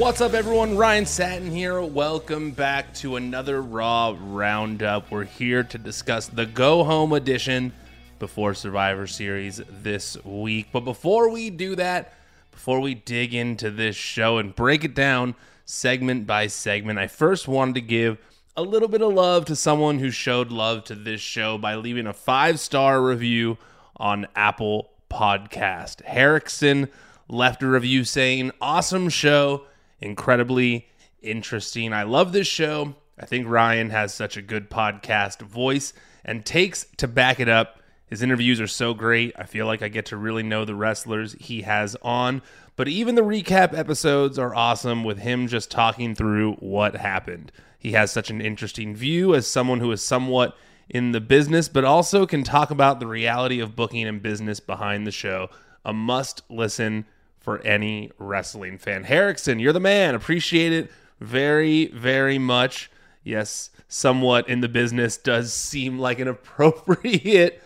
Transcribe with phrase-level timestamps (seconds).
[0.00, 0.78] What's up, everyone?
[0.78, 1.82] Ryan Satin here.
[1.82, 5.10] Welcome back to another Raw Roundup.
[5.10, 7.74] We're here to discuss the go home edition
[8.18, 10.68] before Survivor Series this week.
[10.72, 12.14] But before we do that,
[12.50, 15.34] before we dig into this show and break it down
[15.66, 18.16] segment by segment, I first wanted to give
[18.56, 22.06] a little bit of love to someone who showed love to this show by leaving
[22.06, 23.58] a five star review
[23.98, 26.02] on Apple Podcast.
[26.06, 26.88] Herrickson
[27.28, 29.66] left a review saying, Awesome show
[30.00, 30.88] incredibly
[31.22, 31.92] interesting.
[31.92, 32.94] I love this show.
[33.18, 35.92] I think Ryan has such a good podcast voice
[36.24, 37.80] and takes to back it up.
[38.06, 39.34] His interviews are so great.
[39.38, 42.42] I feel like I get to really know the wrestlers he has on.
[42.76, 47.52] But even the recap episodes are awesome with him just talking through what happened.
[47.78, 50.56] He has such an interesting view as someone who is somewhat
[50.88, 55.06] in the business, but also can talk about the reality of booking and business behind
[55.06, 55.48] the show.
[55.84, 57.06] A must listen
[57.50, 59.02] for any wrestling fan.
[59.02, 60.14] Herrickson, you're the man.
[60.14, 62.88] Appreciate it very, very much.
[63.24, 67.60] Yes, somewhat in the business does seem like an appropriate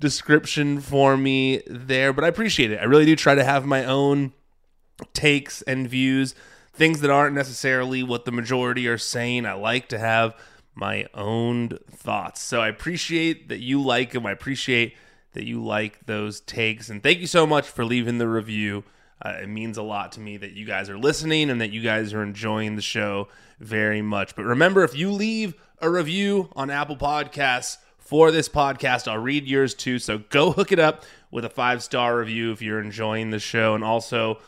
[0.00, 2.80] description for me there, but I appreciate it.
[2.80, 4.32] I really do try to have my own
[5.12, 6.34] takes and views,
[6.72, 9.44] things that aren't necessarily what the majority are saying.
[9.44, 10.34] I like to have
[10.74, 12.40] my own thoughts.
[12.40, 14.24] So I appreciate that you like them.
[14.24, 14.96] I appreciate
[15.34, 16.88] that you like those takes.
[16.88, 18.84] And thank you so much for leaving the review.
[19.22, 21.80] Uh, it means a lot to me that you guys are listening and that you
[21.80, 23.28] guys are enjoying the show
[23.58, 24.36] very much.
[24.36, 29.46] But remember, if you leave a review on Apple Podcasts for this podcast, I'll read
[29.46, 29.98] yours too.
[29.98, 33.74] So go hook it up with a five star review if you're enjoying the show,
[33.74, 34.38] and also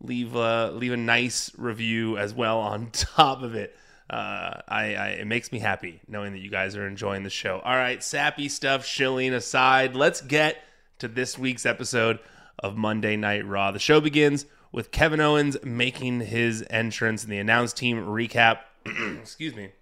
[0.00, 3.76] leave a leave a nice review as well on top of it.
[4.10, 7.60] Uh, I, I it makes me happy knowing that you guys are enjoying the show.
[7.64, 10.58] All right, sappy stuff shilling aside, let's get
[10.98, 12.18] to this week's episode
[12.62, 13.70] of Monday Night Raw.
[13.70, 18.60] The show begins with Kevin Owens making his entrance, and the announced team recap.
[19.20, 19.72] excuse me.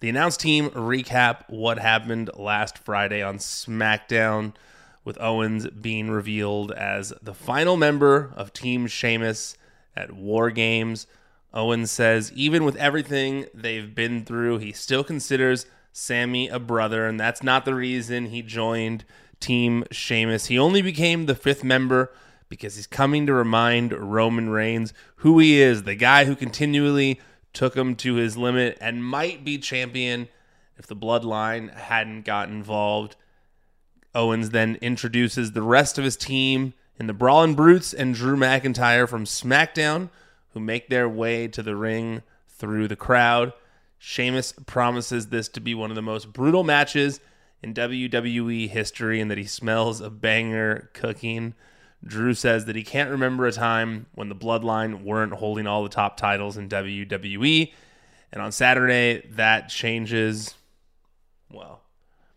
[0.00, 4.54] The announced team recap what happened last Friday on SmackDown,
[5.04, 9.56] with Owens being revealed as the final member of Team Sheamus
[9.94, 11.06] at War Games.
[11.54, 17.18] Owens says, even with everything they've been through, he still considers Sammy a brother, and
[17.18, 19.04] that's not the reason he joined
[19.40, 20.46] Team Sheamus.
[20.46, 22.12] He only became the fifth member
[22.48, 27.20] because he's coming to remind Roman Reigns who he is, the guy who continually
[27.52, 30.28] took him to his limit and might be champion
[30.76, 33.16] if the bloodline hadn't got involved.
[34.14, 39.08] Owens then introduces the rest of his team in the Brawling Brutes and Drew McIntyre
[39.08, 40.10] from SmackDown,
[40.52, 43.52] who make their way to the ring through the crowd.
[43.98, 47.20] Sheamus promises this to be one of the most brutal matches
[47.66, 51.52] in WWE history and that he smells a banger cooking.
[52.04, 55.88] Drew says that he can't remember a time when the Bloodline weren't holding all the
[55.88, 57.72] top titles in WWE.
[58.32, 60.54] And on Saturday, that changes.
[61.50, 61.82] Well,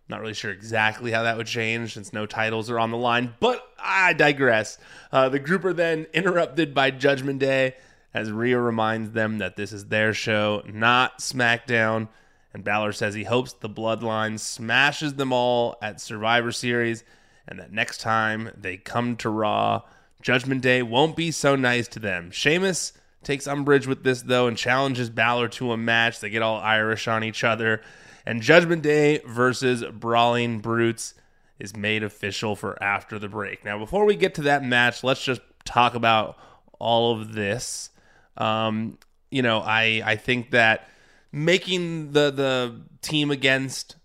[0.08, 3.36] not really sure exactly how that would change since no titles are on the line,
[3.40, 4.80] but I digress.
[5.12, 7.76] Uh, the group are then interrupted by Judgment Day
[8.16, 12.08] as Rhea reminds them that this is their show, not SmackDown.
[12.54, 17.04] And Balor says he hopes the bloodline smashes them all at Survivor Series
[17.50, 19.82] and that next time they come to Raw,
[20.22, 22.30] Judgment Day won't be so nice to them.
[22.30, 22.94] Sheamus
[23.24, 26.20] takes umbrage with this, though, and challenges Balor to a match.
[26.20, 27.82] They get all Irish on each other.
[28.26, 31.16] And Judgment Day versus Brawling Brutes
[31.58, 33.66] is made official for after the break.
[33.66, 36.38] Now, before we get to that match, let's just talk about
[36.78, 37.90] all of this.
[38.38, 39.00] Um,
[39.32, 40.88] you know, I I think that
[41.32, 43.96] making the the team against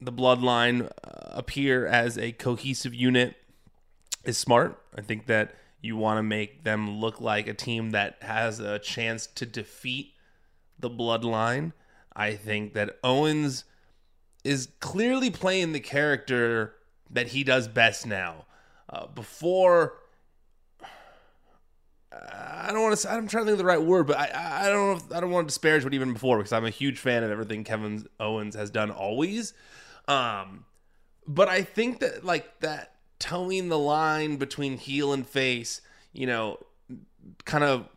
[0.00, 3.36] the bloodline uh, appear as a cohesive unit
[4.24, 4.80] is smart.
[4.96, 8.78] I think that you want to make them look like a team that has a
[8.78, 10.14] chance to defeat
[10.78, 11.72] the bloodline.
[12.14, 13.64] I think that Owens
[14.44, 16.74] is clearly playing the character
[17.10, 18.46] that he does best now.
[18.88, 19.94] Uh, before,
[22.12, 23.10] I don't want to.
[23.10, 24.92] I'm trying to think of the right word, but I, I don't know.
[24.96, 27.30] If, I don't want to disparage what even before because I'm a huge fan of
[27.30, 29.54] everything Kevin Owens has done always.
[30.08, 30.64] Um,
[31.26, 36.58] but I think that like that towing the line between heel and face, you know,
[37.44, 37.88] kind of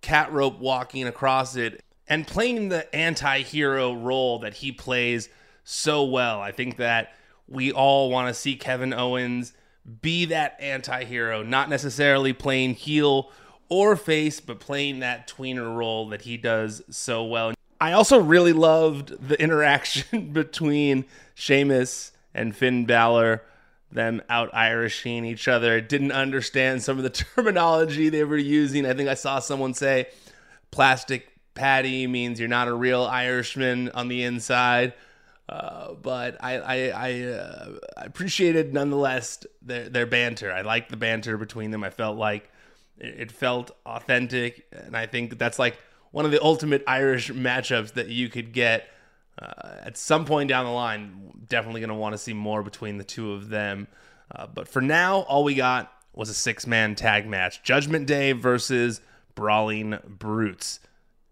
[0.00, 5.28] cat rope walking across it and playing the anti-hero role that he plays
[5.64, 6.40] so well.
[6.40, 7.12] I think that
[7.46, 9.52] we all want to see Kevin Owens
[10.00, 13.30] be that anti-hero, not necessarily playing heel
[13.70, 17.54] or face, but playing that tweener role that he does so well.
[17.80, 23.42] I also really loved the interaction between Sheamus and Finn Balor,
[23.90, 25.80] them out Irishing each other.
[25.80, 28.84] Didn't understand some of the terminology they were using.
[28.84, 30.08] I think I saw someone say
[30.70, 34.92] plastic patty means you're not a real Irishman on the inside.
[35.48, 40.52] Uh, but I I, I, uh, appreciated nonetheless their their banter.
[40.52, 41.82] I liked the banter between them.
[41.82, 42.49] I felt like
[43.00, 45.78] it, felt authentic, and I think that's like
[46.10, 48.88] one of the ultimate Irish matchups that you could get
[49.40, 51.32] uh, at some point down the line.
[51.48, 53.88] Definitely going to want to see more between the two of them.
[54.34, 58.32] Uh, but for now, all we got was a six man tag match Judgment Day
[58.32, 59.00] versus
[59.34, 60.80] Brawling Brutes.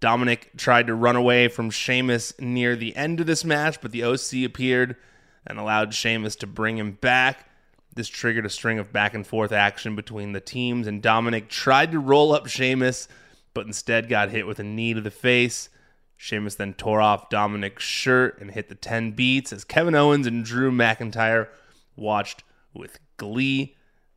[0.01, 4.05] Dominic tried to run away from Sheamus near the end of this match, but the
[4.05, 4.97] OC appeared
[5.47, 7.48] and allowed Sheamus to bring him back.
[7.99, 11.91] This triggered a string of back and forth action between the teams, and Dominic tried
[11.91, 13.09] to roll up Sheamus,
[13.55, 15.69] but instead got hit with a knee to the face.
[16.17, 20.45] Sheamus then tore off Dominic's shirt and hit the 10 beats as Kevin Owens and
[20.45, 21.49] Drew McIntyre
[21.97, 23.75] watched with glee.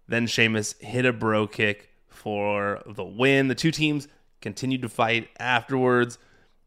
[0.08, 3.48] Then Sheamus hit a Brogue Kick for the win.
[3.48, 4.08] The two teams
[4.42, 6.20] continued to fight afterwards,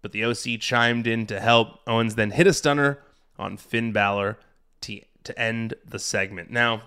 [0.02, 1.78] but the OC chimed in to help.
[1.86, 2.98] Owens then hit a stunner
[3.38, 4.36] on Finn Balor
[4.80, 6.50] to, to end the segment.
[6.50, 6.82] Now,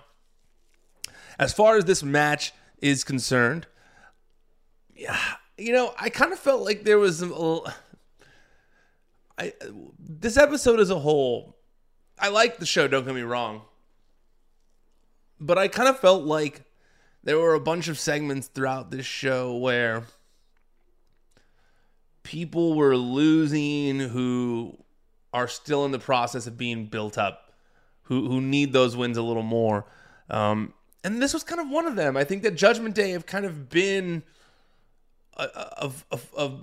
[1.39, 3.67] as far as this match is concerned,
[4.95, 5.19] yeah,
[5.57, 7.59] you know, I kind of felt like there was a.
[9.39, 9.53] I,
[9.99, 11.57] this episode as a whole,
[12.19, 13.61] I like the show, don't get me wrong.
[15.39, 16.63] But I kind of felt like
[17.23, 20.05] there were a bunch of segments throughout this show where
[22.23, 24.75] people were losing who
[25.33, 27.53] are still in the process of being built up,
[28.03, 29.85] who who need those wins a little more.
[30.29, 30.73] Um,
[31.07, 32.17] and this was kind of one of them.
[32.17, 34.23] I think that Judgment Day have kind of been
[35.37, 36.03] of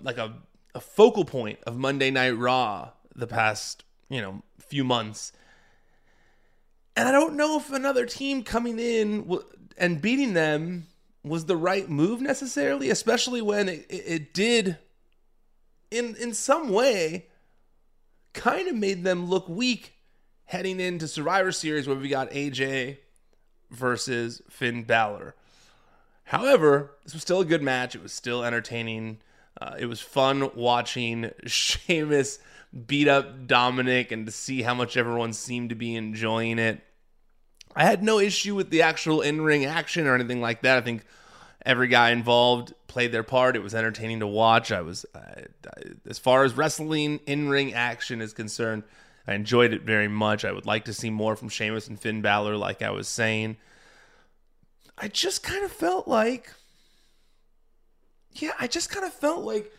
[0.02, 0.34] like a,
[0.74, 5.32] a focal point of Monday Night Raw the past you know few months.
[6.94, 9.38] And I don't know if another team coming in
[9.78, 10.88] and beating them
[11.22, 14.76] was the right move necessarily, especially when it, it, it did
[15.90, 17.28] in in some way
[18.34, 19.94] kind of made them look weak
[20.44, 22.98] heading into Survivor Series where we got AJ
[23.70, 25.34] versus Finn Balor.
[26.24, 27.94] However, this was still a good match.
[27.94, 29.18] It was still entertaining.
[29.60, 32.38] Uh, it was fun watching Sheamus
[32.86, 36.80] beat up Dominic and to see how much everyone seemed to be enjoying it.
[37.76, 40.78] I had no issue with the actual in ring action or anything like that.
[40.78, 41.04] I think
[41.64, 43.56] every guy involved played their part.
[43.56, 44.70] It was entertaining to watch.
[44.70, 45.04] I was,
[46.08, 48.84] as far as wrestling in ring action is concerned,
[49.26, 50.44] I enjoyed it very much.
[50.44, 53.56] I would like to see more from Sheamus and Finn Balor, like I was saying.
[54.98, 56.52] I just kind of felt like,
[58.32, 59.72] yeah, I just kind of felt like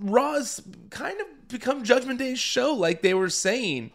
[0.00, 0.60] Raw's
[0.90, 3.92] kind of become Judgment Day's show, like they were saying.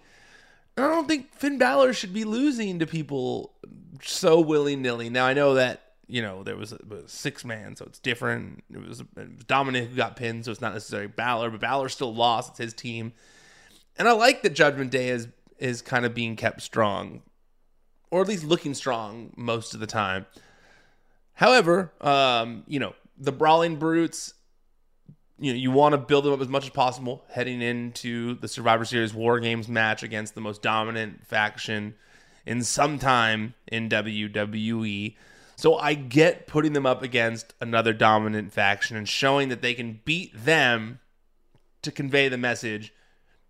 [0.77, 3.53] And I don't think Finn Balor should be losing to people
[4.01, 5.09] so willy nilly.
[5.09, 8.63] Now I know that you know, there was a, a six man, so it's different.
[8.73, 11.87] It was, it was Dominic who got pinned, so it's not necessarily Balor, but Balor
[11.89, 12.49] still lost.
[12.49, 13.13] It's his team,
[13.99, 15.27] and I like that Judgment Day is
[15.59, 17.21] is kind of being kept strong,
[18.09, 20.25] or at least looking strong most of the time.
[21.33, 24.33] However, um, you know, the Brawling Brutes,
[25.37, 28.47] you know, you want to build them up as much as possible heading into the
[28.47, 31.95] Survivor Series War Games match against the most dominant faction
[32.45, 35.15] in some time in WWE.
[35.57, 39.99] So I get putting them up against another dominant faction and showing that they can
[40.05, 40.99] beat them
[41.81, 42.93] to convey the message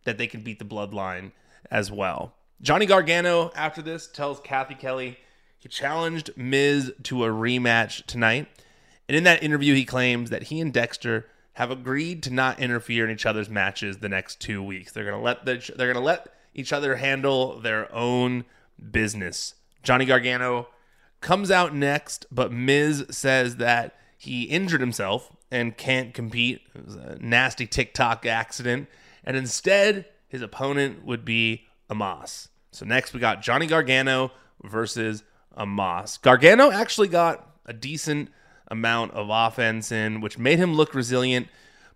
[0.10, 1.32] that they can beat the bloodline
[1.70, 2.34] as well.
[2.62, 5.18] Johnny Gargano, after this, tells Cathy Kelly
[5.60, 8.48] he challenged Miz to a rematch tonight.
[9.08, 13.06] And in that interview, he claims that he and Dexter have agreed to not interfere
[13.06, 14.92] in each other's matches the next two weeks.
[14.92, 18.46] They're gonna let the, they're gonna let each other handle their own
[18.92, 19.56] business.
[19.84, 20.70] Johnny Gargano
[21.22, 26.62] comes out next, but Miz says that he injured himself and can't compete.
[26.74, 28.88] It was a nasty TikTok accident.
[29.24, 32.50] And instead, his opponent would be Omos.
[32.72, 34.32] So next we got Johnny Gargano
[34.64, 35.24] versus
[35.58, 36.22] Omos.
[36.22, 38.30] Gargano actually got a decent
[38.68, 41.48] amount of offense in, which made him look resilient,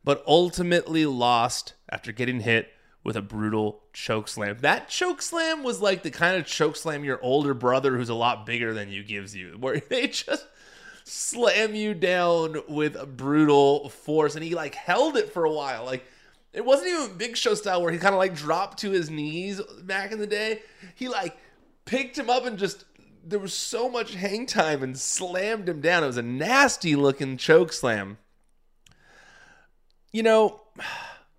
[0.04, 2.72] but ultimately lost after getting hit
[3.04, 4.58] with a brutal choke slam.
[4.62, 8.16] That choke slam was like the kind of choke slam your older brother who's a
[8.16, 10.48] lot bigger than you gives you, where they just
[11.04, 14.36] slam you down with brutal force.
[14.36, 15.86] And he like held it for a while.
[15.86, 16.06] Like
[16.54, 19.60] it wasn't even Big Show style where he kind of like dropped to his knees
[19.82, 20.62] back in the day.
[20.96, 21.36] He like
[21.86, 22.86] picked him up and just
[23.26, 26.04] there was so much hang time and slammed him down.
[26.04, 28.18] It was a nasty looking choke slam.
[30.12, 30.62] You know,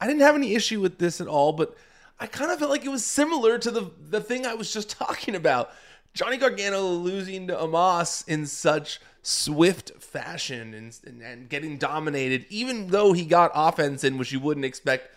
[0.00, 1.76] I didn't have any issue with this at all, but
[2.18, 4.90] I kind of felt like it was similar to the the thing I was just
[4.98, 5.70] talking about.
[6.12, 12.88] Johnny Gargano losing to Omos in such swift fashion and, and, and getting dominated, even
[12.88, 15.08] though he got offense in, which you wouldn't expect,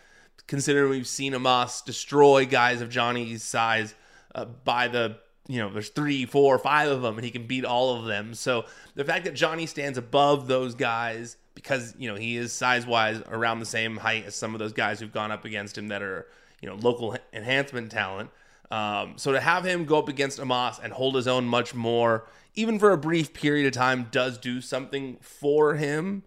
[0.47, 3.93] considering we've seen Omos destroy guys of Johnny's size
[4.33, 7.63] uh, by the you know, there's three, four, five of them, and he can beat
[7.63, 8.33] all of them.
[8.33, 12.85] So the fact that Johnny stands above those guys because you know he is size
[12.85, 15.87] wise around the same height as some of those guys who've gone up against him
[15.87, 16.27] that are
[16.61, 18.29] you know local enhancement talent.
[18.69, 22.27] Um, so to have him go up against Omos and hold his own much more,
[22.57, 26.23] even for a brief period of time, does do something for him.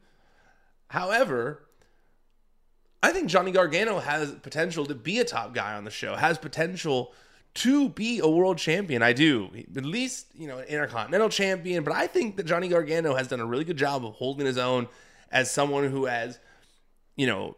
[0.89, 1.67] However,
[3.03, 6.39] I think Johnny Gargano has potential to be a top guy on the show, has
[6.39, 7.13] potential
[7.55, 9.03] to be a world champion.
[9.03, 9.51] I do.
[9.77, 11.83] At least, you know, an intercontinental champion.
[11.83, 14.59] But I think that Johnny Gargano has done a really good job of holding his
[14.59, 14.87] own
[15.33, 16.39] as someone who has,
[17.17, 17.57] you know,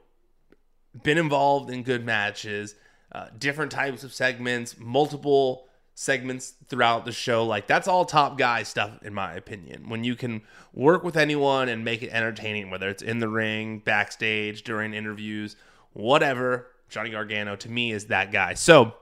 [1.03, 2.75] been involved in good matches,
[3.13, 7.45] uh, different types of segments, multiple segments throughout the show.
[7.45, 9.89] Like that's all top guy stuff, in my opinion.
[9.89, 13.79] When you can work with anyone and make it entertaining, whether it's in the ring,
[13.81, 15.57] backstage, during interviews,
[15.93, 16.69] whatever.
[16.89, 18.55] Johnny Gargano to me is that guy.
[18.55, 18.95] So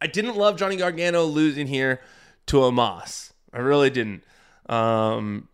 [0.00, 2.00] I didn't love Johnny Gargano losing here
[2.46, 3.32] to Omos.
[3.52, 4.22] I really didn't.
[4.68, 5.48] Um,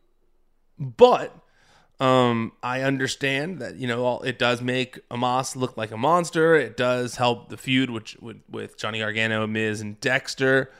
[0.79, 1.35] but
[1.99, 6.55] um, I understand that you know it does make Omos look like a monster.
[6.55, 10.71] It does help the feud which with, with Johnny Gargano, Miz, and Dexter.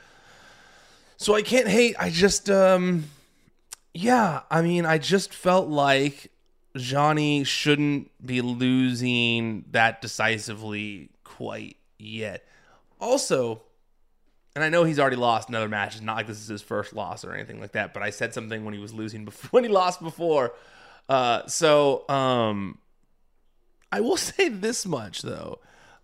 [1.17, 1.95] So I can't hate.
[1.97, 3.05] I just um,
[3.93, 4.41] yeah.
[4.51, 6.31] I mean, I just felt like
[6.75, 12.45] Johnny shouldn't be losing that decisively quite yet.
[13.01, 13.63] Also,
[14.55, 15.95] and I know he's already lost another match.
[15.95, 17.95] It's not like this is his first loss or anything like that.
[17.95, 20.53] But I said something when he was losing before, when he lost before
[21.09, 22.79] uh, so um,
[23.91, 25.59] I will say this much though.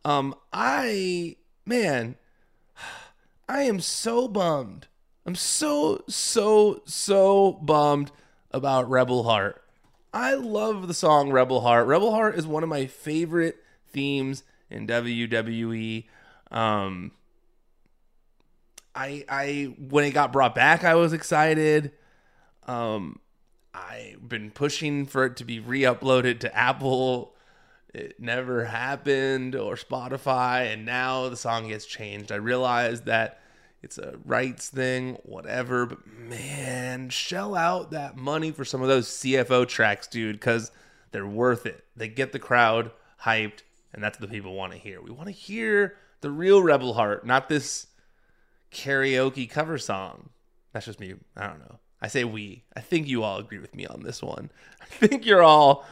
[0.06, 2.16] Um, I man,
[3.48, 4.88] I am so bummed.
[5.26, 8.12] I'm so so so bummed
[8.52, 9.62] about Rebel Heart.
[10.14, 11.88] I love the song Rebel Heart.
[11.88, 13.58] Rebel Heart is one of my favorite
[13.88, 16.06] themes in WWE.
[16.52, 17.12] Um,
[18.94, 21.92] I I when it got brought back, I was excited.
[22.68, 23.20] Um,
[23.74, 27.34] I've been pushing for it to be re-uploaded to Apple.
[27.94, 32.32] It never happened or Spotify, and now the song gets changed.
[32.32, 33.40] I realize that
[33.82, 39.10] it's a rights thing, whatever, but man, shell out that money for some of those
[39.10, 40.72] CFO tracks, dude, because
[41.12, 41.84] they're worth it.
[41.96, 42.92] They get the crowd
[43.24, 43.60] hyped,
[43.94, 45.02] and that's what the people want to hear.
[45.02, 47.88] We want to hear the real Rebel Heart, not this
[48.72, 50.30] karaoke cover song.
[50.72, 51.16] That's just me.
[51.36, 51.80] I don't know.
[52.04, 52.64] I say we.
[52.76, 54.52] I think you all agree with me on this one.
[54.82, 55.86] I think you're all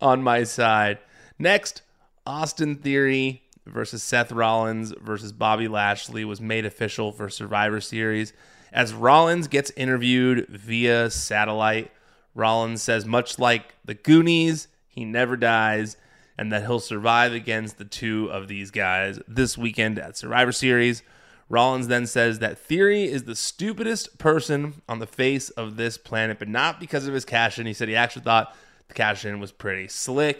[0.00, 0.98] on my side.
[1.40, 1.82] Next,
[2.24, 8.32] Austin Theory versus Seth Rollins versus Bobby Lashley was made official for Survivor Series.
[8.72, 11.90] As Rollins gets interviewed via satellite,
[12.36, 15.96] Rollins says, much like the Goonies, he never dies,
[16.38, 21.02] and that he'll survive against the two of these guys this weekend at Survivor Series.
[21.48, 26.38] Rollins then says that Theory is the stupidest person on the face of this planet,
[26.38, 27.66] but not because of his cash in.
[27.66, 28.54] He said he actually thought
[28.88, 30.38] the cash in was pretty slick.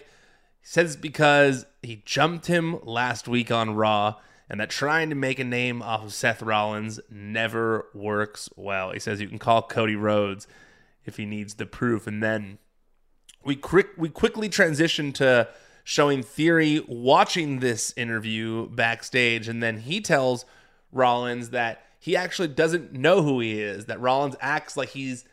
[0.61, 4.17] He says it's because he jumped him last week on Raw,
[4.51, 8.91] and that trying to make a name off of Seth Rollins never works well.
[8.91, 10.49] He says you can call Cody Rhodes
[11.05, 12.09] if he needs the proof.
[12.09, 12.59] And then
[13.45, 15.49] we quick we quickly transition to
[15.85, 20.45] showing Theory watching this interview backstage, and then he tells
[20.93, 23.87] Rollins that he actually doesn't know who he is.
[23.87, 25.25] That Rollins acts like he's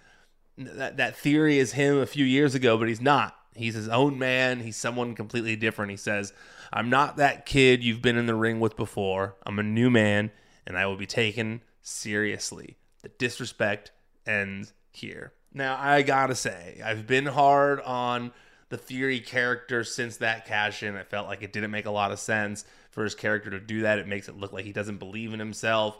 [0.57, 3.35] that that theory is him a few years ago, but he's not.
[3.55, 4.61] He's his own man.
[4.61, 5.91] He's someone completely different.
[5.91, 6.33] He says,
[6.71, 9.35] "I'm not that kid you've been in the ring with before.
[9.45, 10.31] I'm a new man,
[10.65, 13.91] and I will be taken seriously." The disrespect
[14.25, 15.33] ends here.
[15.53, 18.31] Now, I gotta say, I've been hard on
[18.69, 20.95] the Theory character since that cash in.
[20.95, 23.81] I felt like it didn't make a lot of sense for his character to do
[23.81, 23.97] that.
[23.97, 25.97] It makes it look like he doesn't believe in himself.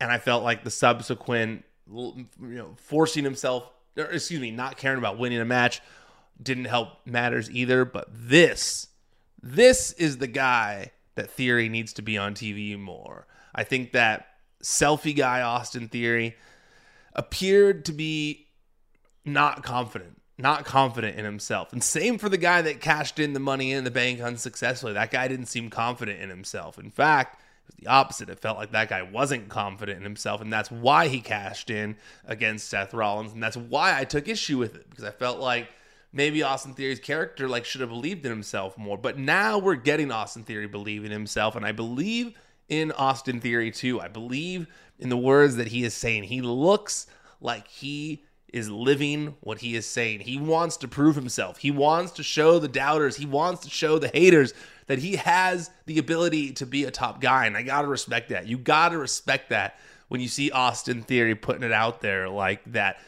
[0.00, 4.98] And I felt like the subsequent, you know, forcing himself, or excuse me, not caring
[4.98, 5.82] about winning a match
[6.40, 7.84] didn't help matters either.
[7.84, 8.86] But this,
[9.42, 13.26] this is the guy that Theory needs to be on TV more.
[13.52, 14.28] I think that
[14.62, 16.36] selfie guy, Austin Theory,
[17.14, 18.46] appeared to be
[19.24, 21.72] not confident not confident in himself.
[21.72, 24.92] And same for the guy that cashed in the money in the bank unsuccessfully.
[24.92, 26.78] That guy didn't seem confident in himself.
[26.78, 28.30] In fact, it was the opposite.
[28.30, 31.96] It felt like that guy wasn't confident in himself, and that's why he cashed in
[32.24, 35.68] against Seth Rollins, and that's why I took issue with it because I felt like
[36.12, 38.96] maybe Austin Theory's character like should have believed in himself more.
[38.96, 43.70] But now we're getting Austin Theory believing in himself, and I believe in Austin Theory
[43.70, 44.00] too.
[44.00, 44.68] I believe
[44.98, 46.24] in the words that he is saying.
[46.24, 47.06] He looks
[47.40, 50.20] like he is living what he is saying.
[50.20, 51.58] He wants to prove himself.
[51.58, 54.54] He wants to show the doubters, he wants to show the haters
[54.86, 57.46] that he has the ability to be a top guy.
[57.46, 58.46] And I got to respect that.
[58.46, 59.78] You got to respect that
[60.08, 62.98] when you see Austin Theory putting it out there like that.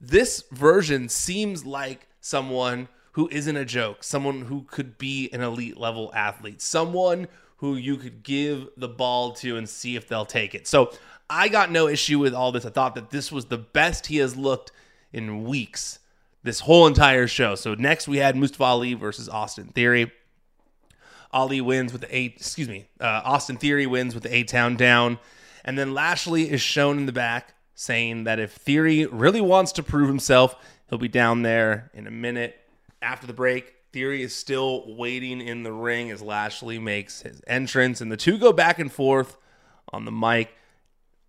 [0.00, 5.78] This version seems like someone who isn't a joke, someone who could be an elite
[5.78, 7.26] level athlete, someone
[7.56, 10.66] who you could give the ball to and see if they'll take it.
[10.66, 10.92] So
[11.28, 12.64] I got no issue with all this.
[12.64, 14.72] I thought that this was the best he has looked
[15.12, 15.98] in weeks
[16.42, 17.54] this whole entire show.
[17.54, 20.12] So next we had Mustafa Ali versus Austin Theory.
[21.32, 25.18] Ali wins with the eight, excuse me, uh, Austin Theory wins with the A-Town Down.
[25.64, 29.82] And then Lashley is shown in the back saying that if Theory really wants to
[29.82, 30.56] prove himself,
[30.88, 32.58] he'll be down there in a minute.
[33.00, 38.00] After the break, Theory is still waiting in the ring as Lashley makes his entrance,
[38.00, 39.36] and the two go back and forth
[39.92, 40.54] on the mic.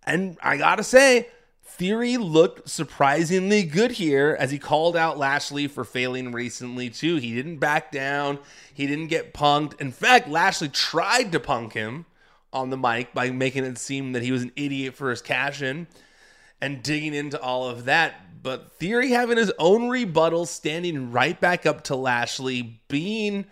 [0.04, 1.28] And I gotta say,
[1.76, 7.16] Theory looked surprisingly good here as he called out Lashley for failing recently, too.
[7.16, 8.38] He didn't back down,
[8.74, 9.80] he didn't get punked.
[9.80, 12.04] In fact, Lashley tried to punk him
[12.52, 15.62] on the mic by making it seem that he was an idiot for his cash
[15.62, 15.86] in
[16.60, 18.42] and digging into all of that.
[18.42, 23.46] But Theory having his own rebuttal, standing right back up to Lashley, being,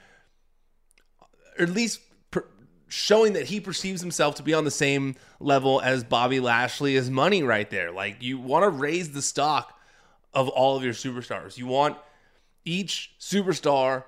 [1.59, 2.01] or at least
[2.91, 7.09] showing that he perceives himself to be on the same level as Bobby Lashley is
[7.09, 7.93] money right there.
[7.93, 9.79] Like you want to raise the stock
[10.35, 11.57] of all of your superstars.
[11.57, 11.97] You want
[12.65, 14.05] each superstar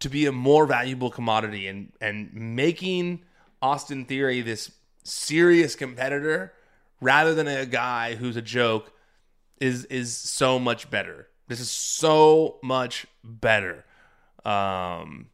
[0.00, 3.24] to be a more valuable commodity and and making
[3.60, 4.70] Austin Theory this
[5.02, 6.52] serious competitor
[7.00, 8.92] rather than a guy who's a joke
[9.60, 11.28] is is so much better.
[11.48, 13.84] This is so much better.
[14.44, 15.26] Um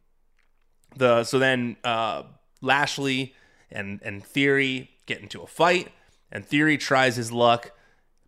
[0.95, 2.23] the so then uh
[2.63, 3.35] Lashley
[3.71, 5.91] and and Theory get into a fight,
[6.31, 7.71] and Theory tries his luck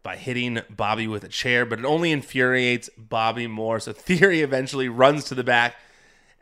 [0.03, 3.79] by hitting Bobby with a chair, but it only infuriates Bobby more.
[3.79, 5.75] So Theory eventually runs to the back,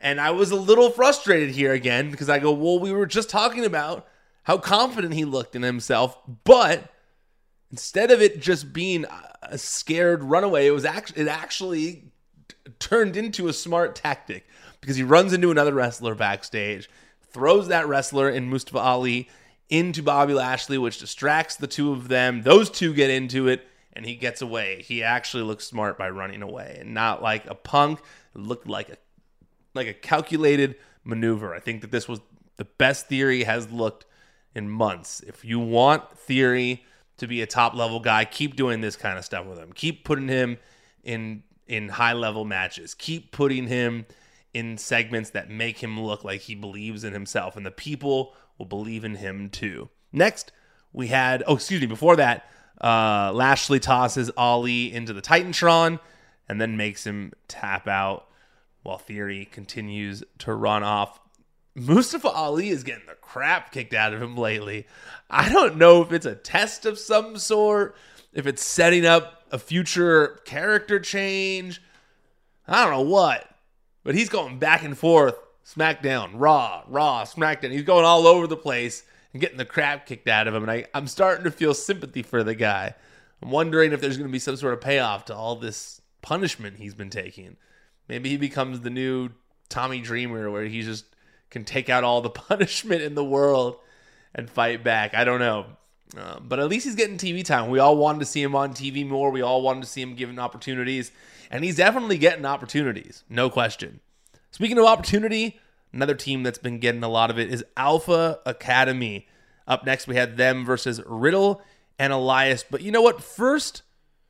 [0.00, 3.30] and I was a little frustrated here again because I go, well, we were just
[3.30, 4.06] talking about
[4.42, 6.90] how confident he looked in himself, but
[7.70, 9.06] instead of it just being
[9.42, 12.04] a scared runaway, it was actually it actually
[12.78, 14.46] turned into a smart tactic
[14.80, 16.88] because he runs into another wrestler backstage
[17.34, 19.28] throws that wrestler in Mustafa Ali
[19.68, 22.42] into Bobby Lashley, which distracts the two of them.
[22.42, 24.82] Those two get into it, and he gets away.
[24.82, 28.00] He actually looks smart by running away, and not like a punk.
[28.34, 28.96] It looked like a
[29.74, 31.54] like a calculated maneuver.
[31.54, 32.20] I think that this was
[32.56, 34.06] the best theory has looked
[34.54, 35.20] in months.
[35.26, 36.84] If you want theory
[37.16, 39.72] to be a top level guy, keep doing this kind of stuff with him.
[39.72, 40.58] Keep putting him
[41.02, 42.94] in in high level matches.
[42.94, 44.06] Keep putting him
[44.54, 48.66] in segments that make him look like he believes in himself, and the people will
[48.66, 49.90] believe in him too.
[50.12, 50.52] Next,
[50.92, 52.48] we had, oh, excuse me, before that,
[52.80, 55.98] uh, Lashley tosses Ali into the Titantron
[56.48, 58.28] and then makes him tap out
[58.82, 61.20] while Theory continues to run off.
[61.74, 64.86] Mustafa Ali is getting the crap kicked out of him lately.
[65.28, 67.96] I don't know if it's a test of some sort,
[68.32, 71.82] if it's setting up a future character change.
[72.68, 73.48] I don't know what.
[74.04, 75.34] But he's going back and forth,
[75.66, 77.72] SmackDown, Raw, Raw, SmackDown.
[77.72, 80.62] He's going all over the place and getting the crap kicked out of him.
[80.62, 82.94] And I, I'm starting to feel sympathy for the guy.
[83.42, 86.76] I'm wondering if there's going to be some sort of payoff to all this punishment
[86.76, 87.56] he's been taking.
[88.08, 89.30] Maybe he becomes the new
[89.70, 91.06] Tommy Dreamer, where he just
[91.50, 93.78] can take out all the punishment in the world
[94.34, 95.14] and fight back.
[95.14, 95.66] I don't know.
[96.16, 97.70] Uh, but at least he's getting TV time.
[97.70, 99.30] We all wanted to see him on TV more.
[99.30, 101.10] We all wanted to see him given opportunities
[101.50, 104.00] and he's definitely getting opportunities, no question.
[104.50, 105.58] Speaking of opportunity,
[105.92, 109.26] another team that's been getting a lot of it is Alpha Academy.
[109.66, 111.62] Up next, we had them versus Riddle
[111.98, 112.64] and Elias.
[112.68, 113.22] But you know what?
[113.22, 113.82] First,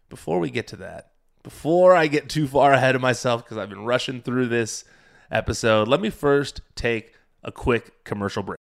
[0.08, 1.10] before we get to that,
[1.42, 4.84] before I get too far ahead of myself, because I've been rushing through this
[5.30, 8.58] episode, let me first take a quick commercial break.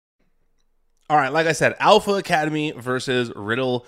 [1.09, 3.85] All right, like I said, Alpha Academy versus Riddle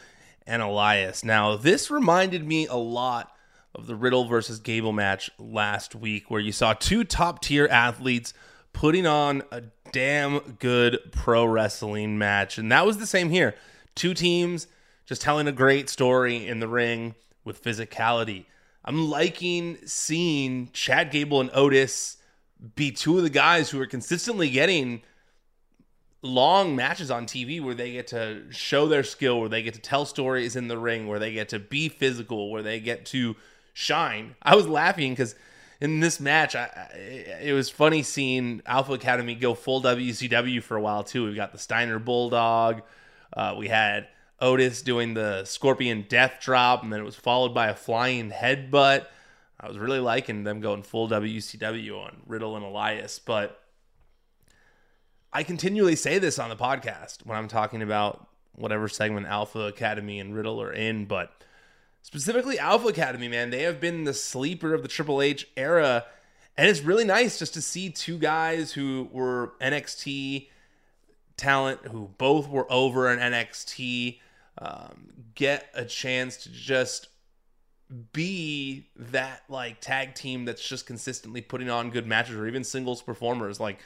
[0.48, 1.24] and Elias.
[1.24, 3.32] Now, this reminded me a lot
[3.76, 8.34] of the Riddle versus Gable match last week, where you saw two top tier athletes
[8.74, 12.58] putting on a damn good pro wrestling match.
[12.58, 13.56] And that was the same here.
[13.96, 14.68] Two teams
[15.06, 18.46] just telling a great story in the ring with physicality.
[18.86, 22.18] I'm liking seeing Chad Gable and Otis
[22.76, 25.02] be two of the guys who are consistently getting
[26.22, 29.80] long matches on TV where they get to show their skill, where they get to
[29.80, 33.36] tell stories in the ring, where they get to be physical, where they get to
[33.74, 34.36] shine.
[34.42, 35.36] I was laughing because
[35.82, 36.66] in this match, I,
[37.42, 41.26] it was funny seeing Alpha Academy go full WCW for a while too.
[41.26, 42.82] We've got the Steiner Bulldog.
[43.32, 44.08] Uh, we had
[44.40, 49.06] Otis doing the Scorpion Death Drop, and then it was followed by a flying headbutt.
[49.60, 53.62] I was really liking them going full WCW on Riddle and Elias, but
[55.32, 60.20] I continually say this on the podcast when I'm talking about whatever segment Alpha Academy
[60.20, 61.39] and Riddle are in, but
[62.02, 66.06] specifically Alpha Academy, man, they have been the sleeper of the Triple H era.
[66.58, 70.50] And it's really nice just to see two guys who were NXT
[71.38, 74.20] talent, who both were over in NXT,
[74.58, 77.08] um, get a chance to just
[78.12, 83.02] be that like tag team that's just consistently putting on good matches or even singles
[83.02, 83.60] performers.
[83.60, 83.80] Like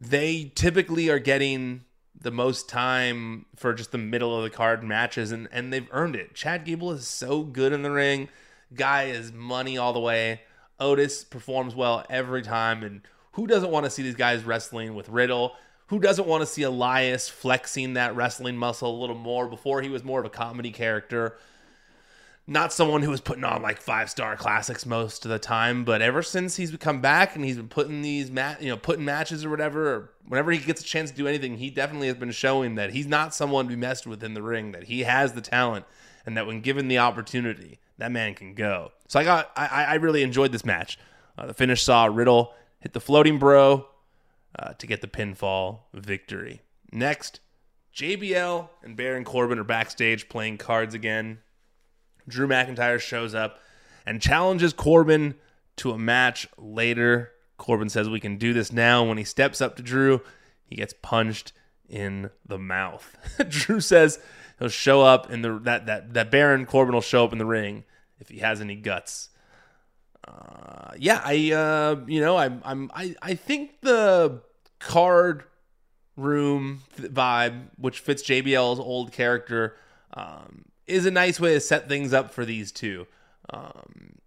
[0.00, 1.84] they typically are getting
[2.20, 6.16] the most time for just the middle of the card matches and, and they've earned
[6.16, 6.34] it.
[6.34, 8.28] Chad Gable is so good in the ring.
[8.74, 10.42] Guy is money all the way.
[10.80, 13.02] Otis performs well every time and
[13.32, 15.54] who doesn't want to see these guys wrestling with Riddle?
[15.88, 19.88] Who doesn't want to see Elias flexing that wrestling muscle a little more before he
[19.88, 21.38] was more of a comedy character?
[22.48, 26.00] Not someone who was putting on like five star classics most of the time, but
[26.00, 29.44] ever since he's come back and he's been putting these mat, you know, putting matches
[29.44, 32.30] or whatever, or whenever he gets a chance to do anything, he definitely has been
[32.30, 34.72] showing that he's not someone to be messed with in the ring.
[34.72, 35.84] That he has the talent,
[36.24, 38.92] and that when given the opportunity, that man can go.
[39.08, 40.98] So I got, I, I really enjoyed this match.
[41.36, 43.86] Uh, the finish saw Riddle hit the floating bro
[44.58, 46.62] uh, to get the pinfall victory.
[46.92, 47.40] Next,
[47.94, 51.40] JBL and Baron Corbin are backstage playing cards again.
[52.28, 53.60] Drew McIntyre shows up
[54.06, 55.34] and challenges Corbin
[55.76, 57.32] to a match later.
[57.56, 59.04] Corbin says we can do this now.
[59.04, 60.20] When he steps up to Drew,
[60.64, 61.52] he gets punched
[61.88, 63.16] in the mouth.
[63.48, 64.18] Drew says
[64.58, 67.46] he'll show up in the that that that Baron Corbin will show up in the
[67.46, 67.84] ring
[68.20, 69.30] if he has any guts.
[70.26, 74.42] Uh, yeah, I uh, you know I'm I'm I I think the
[74.78, 75.44] card
[76.16, 79.76] room vibe, which fits JBL's old character,
[80.12, 83.06] um, is a nice way to set things up for these two.
[83.50, 84.18] Um,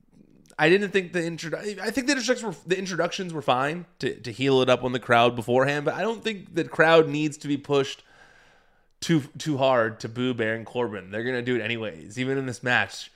[0.57, 1.57] I didn't think the intro.
[1.57, 4.91] I think the introductions were the introductions were fine to to heel it up on
[4.91, 8.03] the crowd beforehand, but I don't think the crowd needs to be pushed
[8.99, 11.09] too too hard to boo Baron Corbin.
[11.09, 13.11] They're gonna do it anyways, even in this match,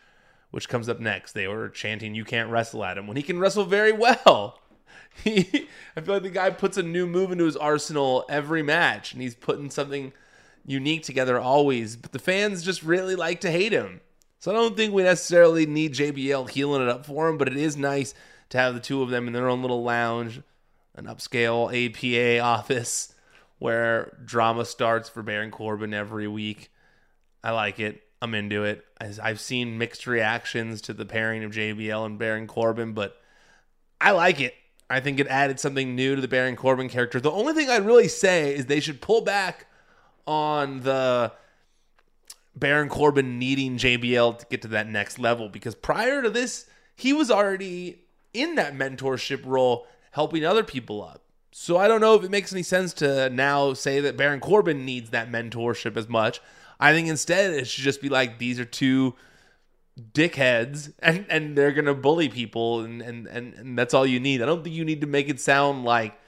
[0.51, 1.33] which comes up next.
[1.33, 4.59] They were chanting, "You can't wrestle at him" when he can wrestle very well.
[5.23, 9.13] He, I feel like the guy puts a new move into his arsenal every match,
[9.13, 10.11] and he's putting something
[10.65, 14.01] unique together always, but the fans just really like to hate him.
[14.39, 17.57] So I don't think we necessarily need JBL heeling it up for him, but it
[17.57, 18.13] is nice
[18.49, 20.41] to have the two of them in their own little lounge,
[20.95, 23.13] an upscale APA office
[23.59, 26.71] where drama starts for Baron Corbin every week.
[27.43, 28.01] I like it.
[28.21, 28.83] I'm into it.
[28.99, 33.17] I've seen mixed reactions to the pairing of JBL and Baron Corbin, but
[34.01, 34.55] I like it.
[34.89, 37.19] I think it added something new to the Baron Corbin character.
[37.19, 39.67] The only thing I'd really say is they should pull back
[40.27, 41.31] on the
[42.55, 47.13] Baron Corbin needing JBL to get to that next level because prior to this, he
[47.13, 47.99] was already
[48.33, 51.21] in that mentorship role, helping other people up.
[51.51, 54.85] So I don't know if it makes any sense to now say that Baron Corbin
[54.85, 56.41] needs that mentorship as much.
[56.79, 59.15] I think instead it should just be like these are two
[60.11, 64.41] dickheads and, and they're gonna bully people and, and, and, and that's all you need.
[64.41, 66.19] I don't think you need to make it sound like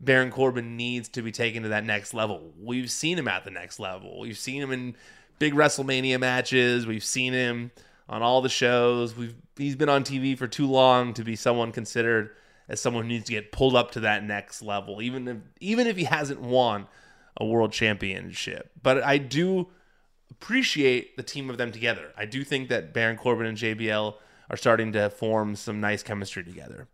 [0.00, 2.52] Baron Corbin needs to be taken to that next level.
[2.60, 4.20] We've seen him at the next level.
[4.20, 4.96] We've seen him in
[5.38, 6.86] big WrestleMania matches.
[6.86, 7.70] We've seen him
[8.08, 9.16] on all the shows.
[9.16, 12.30] We've he's been on TV for too long to be someone considered
[12.68, 15.86] as someone who needs to get pulled up to that next level, even if even
[15.86, 16.86] if he hasn't won
[17.36, 18.70] a world championship.
[18.82, 19.68] But I do
[20.30, 22.12] appreciate the team of them together.
[22.16, 24.14] I do think that Baron Corbin and JBL
[24.50, 26.88] are starting to form some nice chemistry together.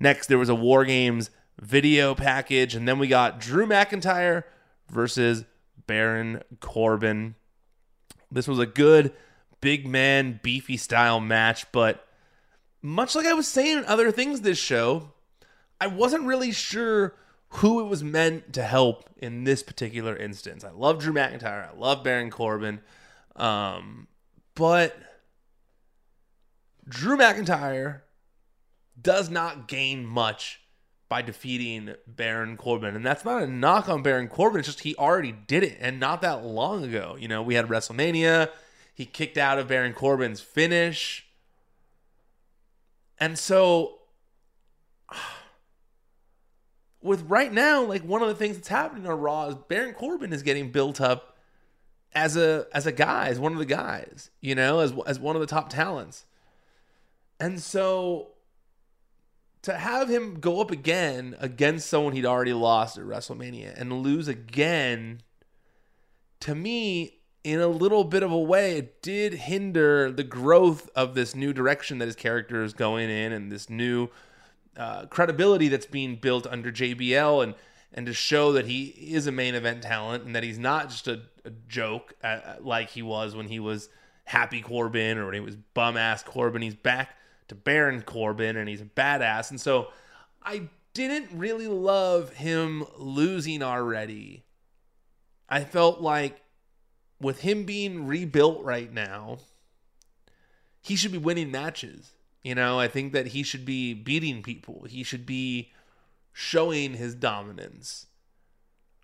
[0.00, 2.74] Next, there was a War Games video package.
[2.74, 4.44] And then we got Drew McIntyre
[4.90, 5.44] versus
[5.86, 7.34] Baron Corbin.
[8.30, 9.12] This was a good
[9.60, 12.06] big man, beefy style match, but
[12.82, 15.12] much like I was saying in other things this show,
[15.80, 17.16] I wasn't really sure
[17.48, 20.64] who it was meant to help in this particular instance.
[20.64, 22.80] I love Drew McIntyre, I love Baron Corbin,
[23.36, 24.06] um,
[24.54, 24.96] but
[26.88, 28.02] Drew McIntyre
[29.00, 30.60] does not gain much
[31.08, 32.94] by defeating Baron Corbin.
[32.94, 34.60] And that's not a knock on Baron Corbin.
[34.60, 37.16] It's just he already did it and not that long ago.
[37.18, 38.50] You know, we had WrestleMania.
[38.94, 41.26] He kicked out of Baron Corbin's finish.
[43.18, 44.00] And so
[47.02, 50.32] with right now, like one of the things that's happening on Raw is Baron Corbin
[50.32, 51.36] is getting built up
[52.14, 55.36] as a as a guy, as one of the guys, you know, as as one
[55.36, 56.26] of the top talents.
[57.40, 58.32] And so
[59.62, 64.28] to have him go up again against someone he'd already lost at WrestleMania and lose
[64.28, 65.20] again,
[66.40, 71.14] to me, in a little bit of a way, it did hinder the growth of
[71.14, 74.08] this new direction that his character is going in and this new
[74.76, 77.54] uh, credibility that's being built under JBL and
[77.92, 81.08] and to show that he is a main event talent and that he's not just
[81.08, 83.88] a, a joke uh, like he was when he was
[84.24, 86.60] Happy Corbin or when he was bum ass Corbin.
[86.60, 87.16] He's back
[87.48, 89.50] to Baron Corbin and he's a badass.
[89.50, 89.88] And so
[90.42, 94.44] I didn't really love him losing already.
[95.48, 96.42] I felt like
[97.20, 99.38] with him being rebuilt right now,
[100.80, 102.12] he should be winning matches.
[102.42, 104.86] You know, I think that he should be beating people.
[104.88, 105.72] He should be
[106.32, 108.06] showing his dominance.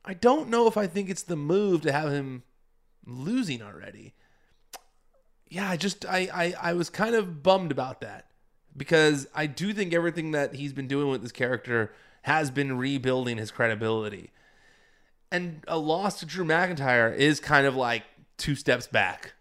[0.04, 2.42] I don't know if I think it's the move to have him
[3.06, 4.14] losing already.
[5.48, 8.30] Yeah, I just I I, I was kind of bummed about that
[8.76, 13.38] because I do think everything that he's been doing with this character has been rebuilding
[13.38, 14.30] his credibility.
[15.30, 18.04] And a loss to Drew McIntyre is kind of like
[18.36, 19.34] two steps back.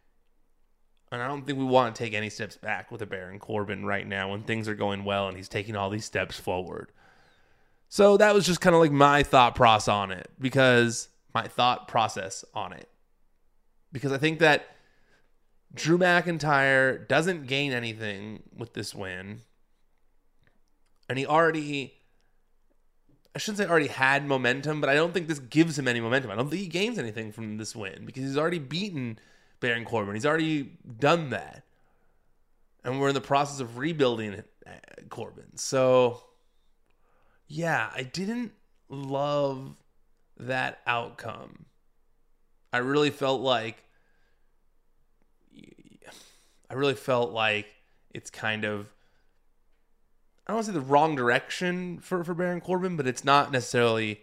[1.12, 3.86] And I don't think we want to take any steps back with a Baron Corbin
[3.86, 6.92] right now when things are going well and he's taking all these steps forward.
[7.88, 11.88] So that was just kind of like my thought process on it because my thought
[11.88, 12.90] process on it.
[13.92, 14.66] Because I think that
[15.76, 19.42] Drew McIntyre doesn't gain anything with this win.
[21.10, 21.94] And he already
[23.36, 26.30] I shouldn't say already had momentum, but I don't think this gives him any momentum.
[26.30, 29.18] I don't think he gains anything from this win because he's already beaten
[29.60, 30.14] Baron Corbin.
[30.14, 31.64] He's already done that.
[32.84, 34.72] And we're in the process of rebuilding uh,
[35.10, 35.56] Corbin.
[35.58, 36.22] So,
[37.48, 38.52] yeah, I didn't
[38.88, 39.78] love
[40.38, 41.66] that outcome.
[42.72, 43.83] I really felt like
[46.74, 47.68] I really felt like
[48.10, 48.88] it's kind of
[50.48, 53.52] I don't want to say the wrong direction for, for Baron Corbin, but it's not
[53.52, 54.22] necessarily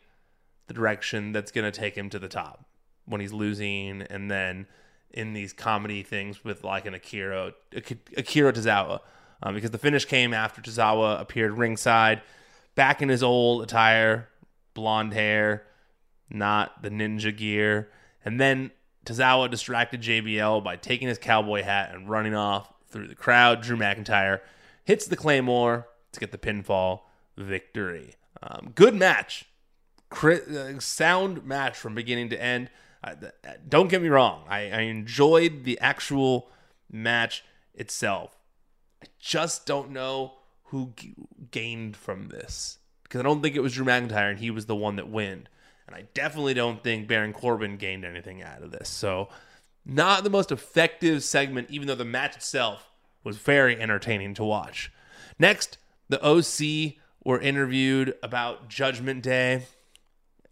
[0.66, 2.66] the direction that's going to take him to the top
[3.06, 4.66] when he's losing and then
[5.12, 8.98] in these comedy things with like an Akira Akira Tozawa.
[9.42, 12.20] Um, because the finish came after Tozawa appeared ringside,
[12.74, 14.28] back in his old attire,
[14.74, 15.66] blonde hair,
[16.28, 17.90] not the ninja gear.
[18.24, 18.72] And then
[19.10, 23.62] Tozawa distracted JBL by taking his cowboy hat and running off through the crowd.
[23.62, 24.40] Drew McIntyre
[24.84, 27.00] hits the Claymore, to get the pinfall
[27.36, 28.14] victory.
[28.42, 29.46] Um, good match,
[30.22, 32.70] uh, sound match from beginning to end.
[33.02, 33.14] Uh,
[33.68, 36.50] don't get me wrong, I, I enjoyed the actual
[36.90, 37.44] match
[37.74, 38.36] itself.
[39.02, 41.14] I just don't know who g-
[41.50, 44.76] gained from this because I don't think it was Drew McIntyre and he was the
[44.76, 45.48] one that win.
[45.90, 48.88] And I definitely don't think Baron Corbin gained anything out of this.
[48.88, 49.28] So,
[49.84, 52.88] not the most effective segment, even though the match itself
[53.24, 54.92] was very entertaining to watch.
[55.38, 59.64] Next, the OC were interviewed about Judgment Day.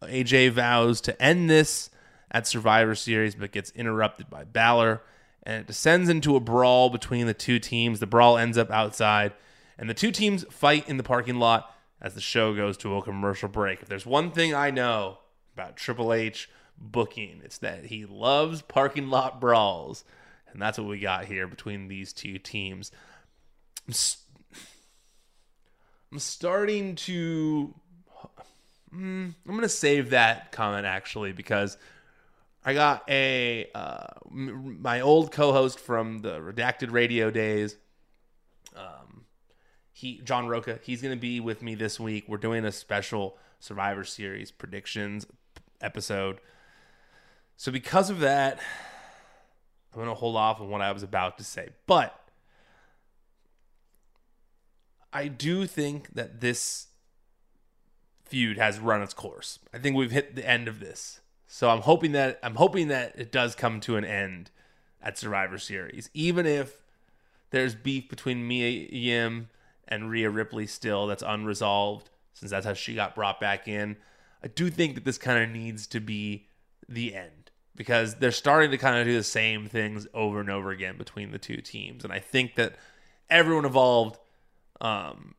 [0.03, 1.91] AJ vows to end this
[2.33, 5.03] at Survivor Series, but gets interrupted by Balor.
[5.45, 8.01] And it descends into a brawl between the two teams.
[8.01, 9.35] The brawl ends up outside,
[9.79, 13.03] and the two teams fight in the parking lot as the show goes to a
[13.03, 13.83] commercial break.
[13.83, 15.19] If there's one thing I know
[15.59, 20.05] about Triple H booking, it's that he loves parking lot brawls.
[20.53, 22.93] And that's what we got here between these two teams.
[26.11, 27.75] I'm starting to.
[28.95, 31.77] Mm, I'm gonna save that comment actually because
[32.65, 37.77] I got a uh, my old co-host from the redacted radio days.
[38.75, 39.25] Um,
[39.93, 40.79] he John Roca.
[40.83, 42.25] He's gonna be with me this week.
[42.29, 45.27] We're doing a special Survivor Series predictions
[45.81, 46.41] episode.
[47.57, 48.59] So because of that,
[49.93, 52.19] I'm gonna hold off on what I was about to say, but
[55.13, 56.89] I do think that this
[58.25, 59.59] feud has run its course.
[59.73, 61.21] I think we've hit the end of this.
[61.47, 64.51] So I'm hoping that I'm hoping that it does come to an end
[65.03, 66.83] at Survivor Series, even if
[67.51, 69.49] there's beef between Mia Yim
[69.87, 73.97] and Rhea Ripley still that's unresolved, since that's how she got brought back in.
[74.43, 76.47] I do think that this kind of needs to be
[76.89, 80.71] the end because they're starting to kind of do the same things over and over
[80.71, 82.75] again between the two teams, and I think that
[83.31, 84.19] everyone involved
[84.81, 85.35] um,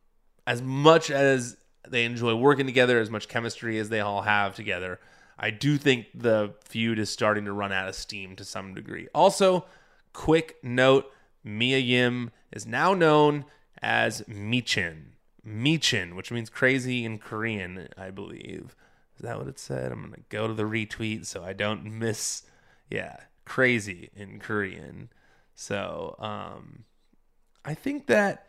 [0.46, 1.56] as much as
[1.88, 5.00] they enjoy working together, as much chemistry as they all have together,
[5.38, 9.08] I do think the feud is starting to run out of steam to some degree.
[9.14, 9.64] Also,
[10.12, 11.10] quick note
[11.42, 13.46] Mia Yim is now known
[13.80, 15.12] as Michin.
[15.46, 18.76] Michin, which means crazy in Korean, I believe.
[19.20, 19.92] Is that what it said?
[19.92, 22.44] I'm to go to the retweet so I don't miss.
[22.88, 25.10] Yeah, crazy in Korean.
[25.54, 26.84] So, um,
[27.66, 28.46] I think that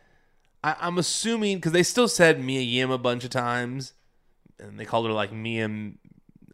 [0.64, 3.92] I, I'm assuming because they still said Mia Yim a bunch of times,
[4.58, 5.92] and they called her like Mia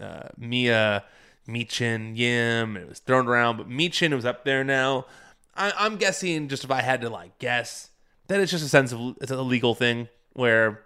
[0.00, 1.04] uh, Mia
[1.48, 2.76] Michin Yim.
[2.76, 5.06] It was thrown around, but Michin was up there now.
[5.54, 7.90] I, I'm guessing just if I had to like guess
[8.26, 10.82] that it's just a sense of it's a legal thing where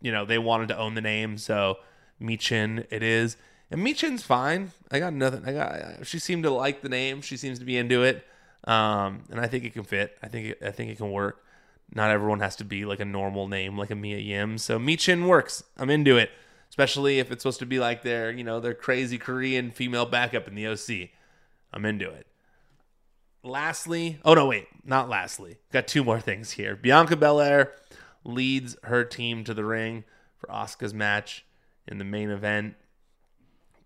[0.00, 1.78] you know they wanted to own the name, so
[2.20, 3.36] Michin it is.
[3.70, 4.72] And Michin's fine.
[4.90, 5.42] I got nothing.
[5.46, 6.06] I got.
[6.06, 7.22] She seemed to like the name.
[7.22, 8.24] She seems to be into it,
[8.64, 10.16] um, and I think it can fit.
[10.22, 11.42] I think it, I think it can work.
[11.92, 14.58] Not everyone has to be like a normal name, like a Mia Yim.
[14.58, 15.62] So Michin works.
[15.76, 16.30] I'm into it,
[16.70, 20.46] especially if it's supposed to be like their, you know, their crazy Korean female backup
[20.48, 21.10] in the OC.
[21.72, 22.26] I'm into it.
[23.42, 25.58] Lastly, oh no, wait, not lastly.
[25.72, 26.76] Got two more things here.
[26.76, 27.72] Bianca Belair
[28.24, 30.04] leads her team to the ring
[30.38, 31.43] for Asuka's match
[31.86, 32.74] in the main event.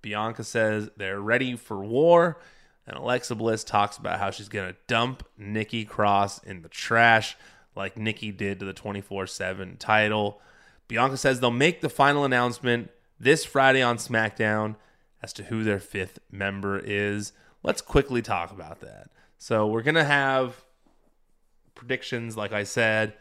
[0.02, 2.40] Bianca says they're ready for war,
[2.86, 7.36] and Alexa Bliss talks about how she's going to dump Nikki Cross in the trash
[7.78, 10.40] like Nikki did to the 24 7 title.
[10.88, 14.76] Bianca says they'll make the final announcement this Friday on SmackDown
[15.22, 17.32] as to who their fifth member is.
[17.62, 19.10] Let's quickly talk about that.
[19.38, 20.64] So, we're going to have
[21.74, 23.14] predictions, like I said.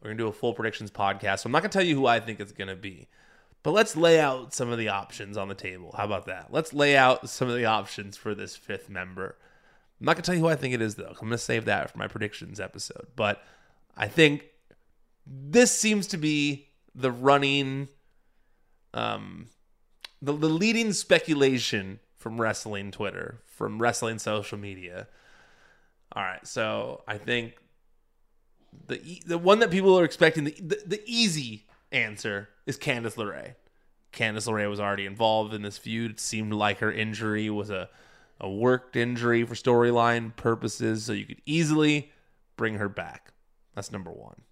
[0.00, 1.40] We're going to do a full predictions podcast.
[1.40, 3.08] So, I'm not going to tell you who I think it's going to be.
[3.64, 5.94] But let's lay out some of the options on the table.
[5.96, 6.52] How about that?
[6.52, 9.36] Let's lay out some of the options for this fifth member.
[9.98, 11.08] I'm not going to tell you who I think it is, though.
[11.08, 13.06] I'm going to save that for my predictions episode.
[13.16, 13.42] But
[13.96, 14.44] I think
[15.26, 17.88] this seems to be the running,
[18.92, 19.46] um,
[20.20, 25.08] the, the leading speculation from wrestling Twitter, from wrestling social media.
[26.12, 27.54] All right, so I think
[28.88, 33.54] the the one that people are expecting the the, the easy answer is Candice LeRae.
[34.12, 36.12] Candice LeRae was already involved in this feud.
[36.12, 37.88] It seemed like her injury was a
[38.40, 42.12] a worked injury for storyline purposes, so you could easily
[42.56, 43.32] bring her back.
[43.74, 44.42] That's number one.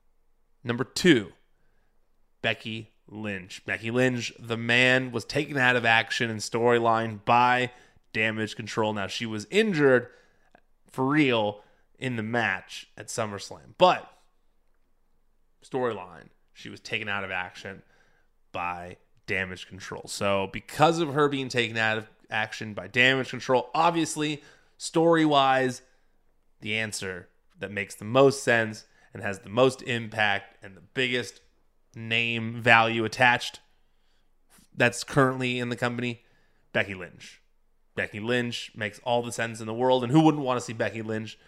[0.65, 1.33] Number two,
[2.41, 3.65] Becky Lynch.
[3.67, 7.73] Becky Lynch, the man, was taken out of action and storyline by
[8.13, 8.93] damage control.
[8.93, 10.09] Now, she was injured
[10.91, 11.63] for real
[11.99, 14.11] in the match at SummerSlam, but
[15.65, 16.29] storyline,
[16.63, 17.83] she was taken out of action
[18.53, 18.97] by
[19.27, 20.05] damage control.
[20.07, 24.43] So, because of her being taken out of action by damage control, obviously,
[24.79, 25.83] story wise,
[26.61, 31.41] the answer that makes the most sense and has the most impact and the biggest
[31.95, 33.61] name value attached
[34.75, 36.23] that's currently in the company,
[36.73, 37.43] Becky Lynch.
[37.95, 40.73] Becky Lynch makes all the sense in the world, and who wouldn't want to see
[40.73, 41.39] Becky Lynch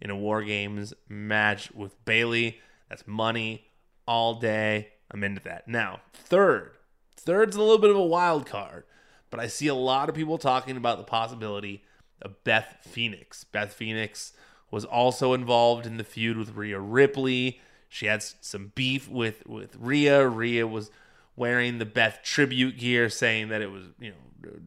[0.00, 2.60] in a War Games match with Bayley?
[2.90, 3.64] That's money
[4.06, 4.88] all day.
[5.10, 5.68] I'm into that.
[5.68, 6.72] Now, third,
[7.16, 8.84] third's a little bit of a wild card,
[9.30, 11.84] but I see a lot of people talking about the possibility
[12.22, 13.44] of Beth Phoenix.
[13.44, 14.32] Beth Phoenix
[14.70, 17.60] was also involved in the feud with Rhea Ripley.
[17.88, 20.26] She had some beef with with Rhea.
[20.26, 20.90] Rhea was
[21.36, 24.16] wearing the Beth tribute gear, saying that it was you know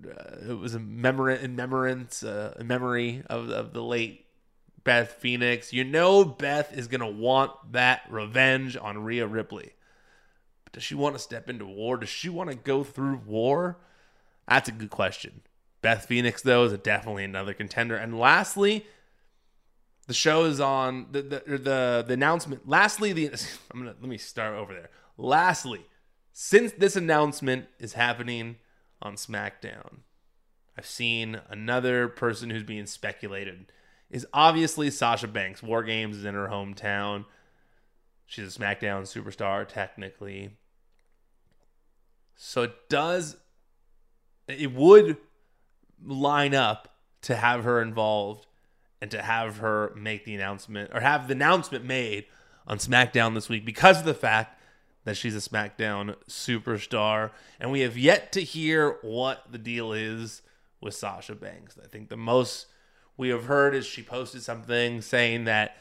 [0.10, 4.27] uh, it was a memor- in memorance, uh, a memory of of the late
[4.88, 5.73] Beth Phoenix.
[5.73, 9.73] You know Beth is gonna want that revenge on Rhea Ripley.
[10.63, 11.97] But does she want to step into war?
[11.97, 13.80] Does she want to go through war?
[14.47, 15.41] That's a good question.
[15.82, 17.97] Beth Phoenix though is definitely another contender.
[17.97, 18.86] And lastly,
[20.08, 22.65] the show is on the the the, the announcement.
[22.65, 23.26] Lastly, the
[23.73, 24.89] I'm gonna let me start over there.
[25.17, 25.86] Lastly,
[26.32, 28.56] since this announcement is happening
[29.02, 29.97] on SmackDown,
[30.78, 33.69] I've seen another person who's being speculated
[34.10, 35.62] is obviously Sasha Banks.
[35.62, 37.26] War Games is in her hometown.
[38.26, 40.52] She's a SmackDown superstar, technically.
[42.36, 43.38] So it does,
[44.48, 45.17] it would
[46.04, 46.93] line up
[47.24, 48.46] to have her involved
[49.02, 52.26] and to have her make the announcement or have the announcement made
[52.67, 54.60] on SmackDown this week because of the fact
[55.06, 57.32] that she's a SmackDown superstar.
[57.60, 60.41] And we have yet to hear what the deal is
[60.82, 61.78] with Sasha Banks.
[61.82, 62.67] I think the most
[63.18, 65.78] we have heard is she posted something saying that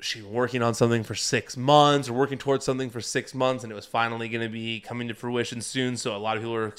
[0.00, 3.72] she's working on something for six months or working towards something for six months and
[3.72, 5.96] it was finally going to be coming to fruition soon.
[5.96, 6.74] So a lot of people are,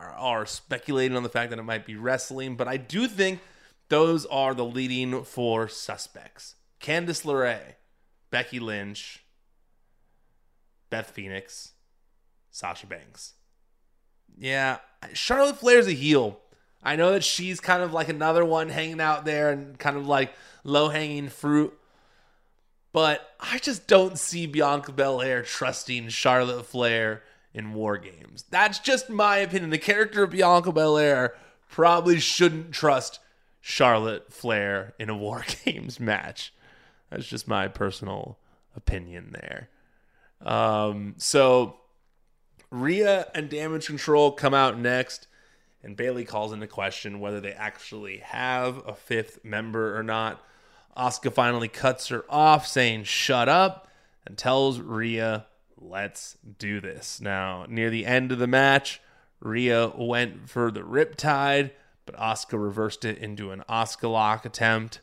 [0.00, 2.56] are speculating on the fact that it might be wrestling.
[2.56, 3.40] But I do think
[3.88, 7.74] those are the leading four suspects Candice LeRae,
[8.30, 9.24] Becky Lynch,
[10.88, 11.72] Beth Phoenix,
[12.50, 13.34] Sasha Banks.
[14.38, 14.78] Yeah,
[15.12, 16.40] Charlotte Flair's a heel.
[16.82, 20.06] I know that she's kind of like another one hanging out there and kind of
[20.06, 20.32] like
[20.64, 21.76] low hanging fruit.
[22.92, 27.22] But I just don't see Bianca Belair trusting Charlotte Flair
[27.52, 28.44] in War Games.
[28.50, 29.70] That's just my opinion.
[29.70, 31.34] The character of Bianca Belair
[31.68, 33.20] probably shouldn't trust
[33.60, 36.52] Charlotte Flair in a War Games match.
[37.10, 38.38] That's just my personal
[38.74, 39.68] opinion there.
[40.40, 41.76] Um, so
[42.70, 45.27] Rhea and Damage Control come out next,
[45.82, 50.42] and Bayley calls into question whether they actually have a fifth member or not.
[50.96, 53.88] Asuka finally cuts her off, saying, Shut up,
[54.26, 55.46] and tells Rhea,
[55.80, 57.20] Let's do this.
[57.20, 59.00] Now, near the end of the match,
[59.40, 61.70] Rhea went for the Riptide,
[62.04, 65.00] but Asuka reversed it into an Asuka lock attempt.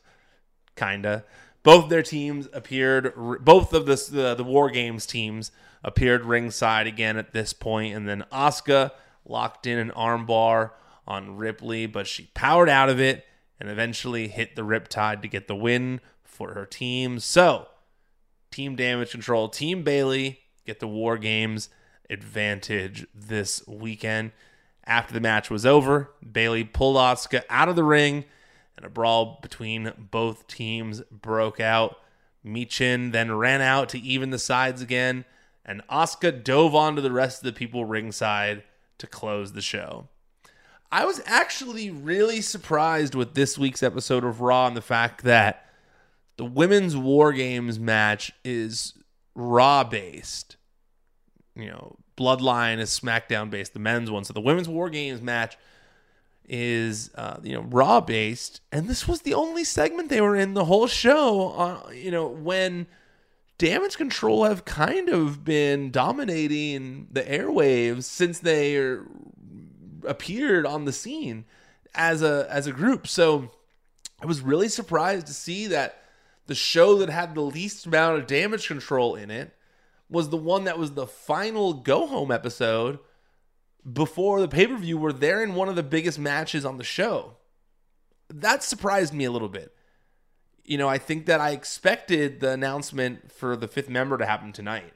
[0.76, 1.24] Kinda.
[1.62, 5.50] Both their teams appeared, both of the, the, the War Games teams
[5.82, 8.92] appeared ringside again at this point, and then Asuka
[9.28, 10.70] locked in an armbar
[11.06, 13.24] on Ripley, but she powered out of it
[13.58, 17.18] and eventually hit the Riptide to get the win for her team.
[17.20, 17.68] So,
[18.50, 21.68] Team Damage Control, Team Bayley get the War Games
[22.10, 24.32] advantage this weekend.
[24.84, 28.24] After the match was over, Bayley pulled Asuka out of the ring,
[28.76, 31.96] and a brawl between both teams broke out.
[32.44, 35.24] Michin then ran out to even the sides again,
[35.64, 38.62] and Asuka dove onto the rest of the people ringside
[38.98, 40.08] to close the show.
[40.90, 45.66] I was actually really surprised with this week's episode of Raw and the fact that
[46.36, 48.94] the women's War Games match is
[49.34, 50.56] Raw based.
[51.54, 54.24] You know, Bloodline is SmackDown based, the men's one.
[54.24, 55.56] So the women's War Games match
[56.48, 60.54] is uh, you know Raw based, and this was the only segment they were in
[60.54, 61.50] the whole show.
[61.50, 62.86] Uh, you know when
[63.58, 69.06] Damage Control have kind of been dominating the airwaves since they are,
[70.04, 71.44] appeared on the scene
[71.94, 73.06] as a as a group.
[73.08, 73.50] So
[74.20, 76.02] I was really surprised to see that
[76.46, 79.52] the show that had the least amount of damage control in it
[80.08, 82.98] was the one that was the final go home episode
[83.90, 86.84] before the pay per view, where they're in one of the biggest matches on the
[86.84, 87.36] show.
[88.28, 89.75] That surprised me a little bit.
[90.66, 94.52] You know, I think that I expected the announcement for the fifth member to happen
[94.52, 94.92] tonight.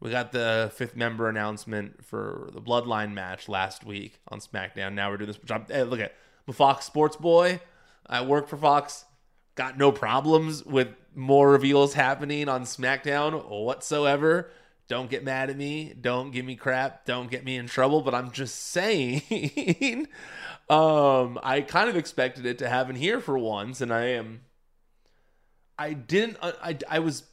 [0.00, 4.94] We got the fifth member announcement for the Bloodline match last week on SmackDown.
[4.94, 5.60] Now we're doing this.
[5.68, 6.14] Hey, look at
[6.46, 7.60] a Fox Sports boy.
[8.06, 9.04] I work for Fox.
[9.54, 14.50] Got no problems with more reveals happening on SmackDown whatsoever.
[14.88, 15.92] Don't get mad at me.
[16.00, 17.04] Don't give me crap.
[17.04, 18.00] Don't get me in trouble.
[18.00, 19.22] But I'm just saying,
[20.70, 24.40] um, I kind of expected it to happen here for once, and I am.
[25.78, 26.38] I didn't.
[26.42, 27.24] I I was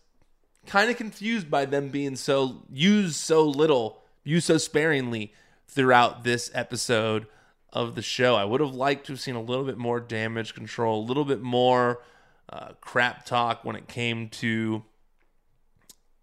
[0.65, 5.33] kind of confused by them being so used so little, used so sparingly
[5.67, 7.27] throughout this episode
[7.73, 8.35] of the show.
[8.35, 11.25] I would have liked to have seen a little bit more damage control, a little
[11.25, 12.01] bit more
[12.49, 14.83] uh, crap talk when it came to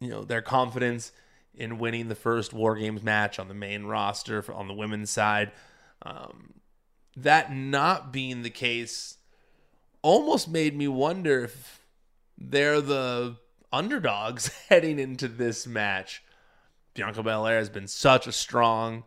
[0.01, 1.13] you know their confidence
[1.55, 5.53] in winning the first War Games match on the main roster on the women's side.
[6.03, 6.55] Um,
[7.17, 9.19] that not being the case
[10.01, 11.82] almost made me wonder if
[12.39, 13.37] they're the
[13.73, 16.23] underdogs heading into this match.
[16.95, 19.05] Bianca Belair has been such a strong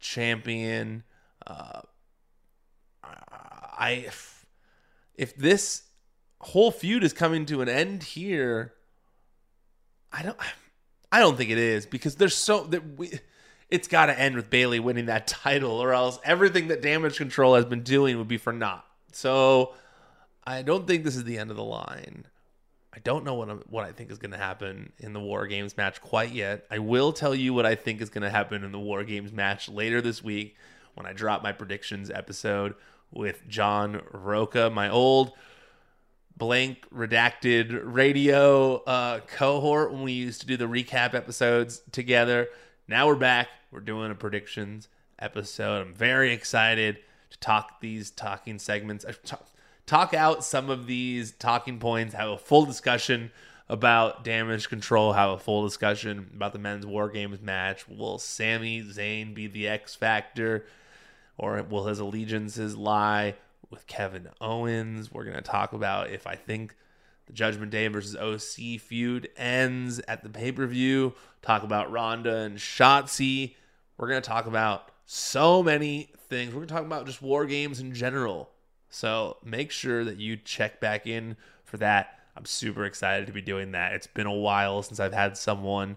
[0.00, 1.04] champion.
[1.46, 1.80] Uh,
[3.02, 4.46] I if,
[5.14, 5.82] if this
[6.40, 8.74] whole feud is coming to an end here.
[10.12, 10.36] I don't
[11.12, 13.18] I don't think it is because there's so that we
[13.70, 17.54] it's got to end with Bayley winning that title or else everything that Damage Control
[17.54, 18.86] has been doing would be for naught.
[19.12, 19.74] So
[20.44, 22.26] I don't think this is the end of the line.
[22.98, 25.46] I don't know what I'm, what I think is going to happen in the War
[25.46, 26.66] Games match quite yet.
[26.68, 29.30] I will tell you what I think is going to happen in the War Games
[29.30, 30.56] match later this week
[30.94, 32.74] when I drop my predictions episode
[33.12, 35.30] with John Roca, my old
[36.36, 42.48] blank redacted radio uh, cohort when we used to do the recap episodes together.
[42.88, 43.46] Now we're back.
[43.70, 44.88] We're doing a predictions
[45.20, 45.82] episode.
[45.82, 46.98] I'm very excited
[47.30, 49.46] to talk these talking segments, uh, talk,
[49.88, 53.32] talk out some of these talking points, have a full discussion
[53.68, 57.88] about damage control, have a full discussion about the men's war games match.
[57.88, 60.66] Will Sami Zayn be the X factor,
[61.36, 63.34] or will his allegiances lie
[63.70, 65.12] with Kevin Owens.
[65.12, 66.74] We're to talk about if I think
[67.26, 71.14] the Judgment Day versus OC feud ends at the pay per view.
[71.42, 73.54] Talk about Ronda and Shotzi.
[73.96, 76.54] We're to talk about so many things.
[76.54, 78.50] We're to talk about just war games in general.
[78.90, 82.18] So make sure that you check back in for that.
[82.36, 83.92] I'm super excited to be doing that.
[83.92, 85.96] It's been a while since I've had someone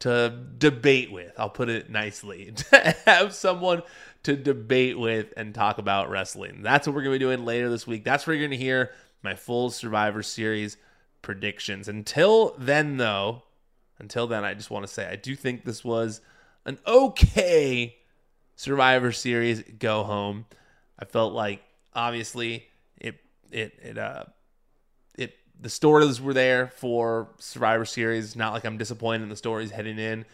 [0.00, 1.32] to debate with.
[1.38, 2.52] I'll put it nicely.
[2.56, 3.82] to have someone
[4.22, 6.62] to debate with and talk about wrestling.
[6.62, 8.04] That's what we're going to be doing later this week.
[8.04, 10.76] That's where you're going to hear my full Survivor Series
[11.22, 11.88] predictions.
[11.88, 13.42] Until then, though,
[13.98, 16.20] until then, I just want to say I do think this was
[16.64, 17.96] an okay
[18.56, 20.46] Survivor Series go home.
[20.98, 21.62] I felt like
[21.94, 22.66] obviously
[22.96, 23.16] it
[23.50, 24.24] it it uh
[25.16, 28.36] it the stories were there for Survivor Series.
[28.36, 30.24] Not like I'm disappointed in the stories heading in,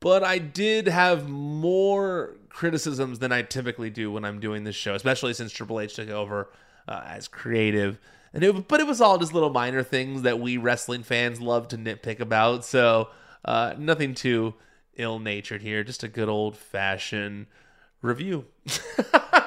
[0.00, 4.94] but I did have more criticisms than I typically do when I'm doing this show,
[4.94, 6.50] especially since Triple H took over
[6.88, 7.98] uh, as creative.
[8.34, 11.68] And it, but it was all just little minor things that we wrestling fans love
[11.68, 12.64] to nitpick about.
[12.64, 13.10] So
[13.44, 14.54] uh, nothing too
[14.96, 15.84] ill natured here.
[15.84, 17.46] Just a good old fashioned
[18.00, 18.46] review.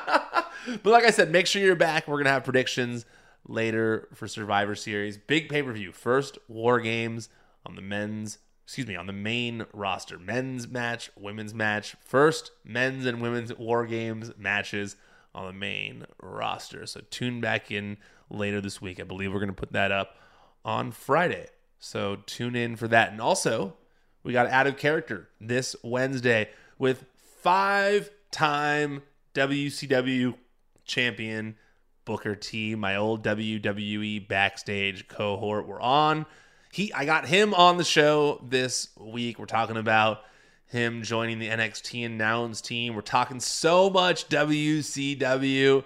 [0.83, 2.07] but like I said, make sure you're back.
[2.07, 3.05] We're gonna have predictions
[3.47, 5.17] later for Survivor Series.
[5.17, 5.91] Big pay per view.
[5.91, 7.29] First War Games
[7.65, 10.17] on the men's, excuse me, on the main roster.
[10.17, 11.95] Men's match, women's match.
[12.03, 14.95] First men's and women's War Games matches
[15.33, 16.85] on the main roster.
[16.85, 17.97] So tune back in
[18.29, 18.99] later this week.
[18.99, 20.17] I believe we're gonna put that up
[20.63, 21.47] on Friday.
[21.79, 23.11] So tune in for that.
[23.11, 23.75] And also,
[24.23, 26.49] we got out of character this Wednesday
[26.79, 27.05] with
[27.41, 29.03] five time
[29.35, 30.35] WCW
[30.85, 31.55] champion
[32.05, 35.67] Booker T, my old WWE backstage cohort.
[35.67, 36.25] We're on.
[36.71, 39.39] He I got him on the show this week.
[39.39, 40.21] We're talking about
[40.67, 42.95] him joining the NXT announce team.
[42.95, 45.83] We're talking so much WCW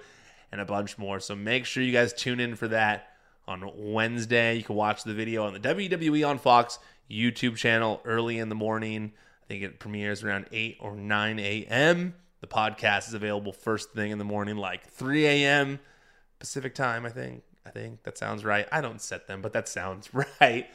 [0.52, 1.20] and a bunch more.
[1.20, 3.10] So make sure you guys tune in for that
[3.48, 4.56] on Wednesday.
[4.56, 6.80] You can watch the video on the WWE on Fox
[7.10, 9.14] YouTube channel early in the morning.
[9.44, 12.16] I think it premieres around 8 or 9 a.m.
[12.42, 15.80] The podcast is available first thing in the morning, like 3 a.m.
[16.40, 17.44] Pacific time, I think.
[17.66, 18.68] I think that sounds right.
[18.72, 20.10] I don't set them, but that sounds
[20.42, 20.68] right.